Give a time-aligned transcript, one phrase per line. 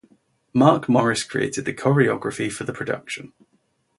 [0.51, 3.33] Mark Morris created the choreography for the production.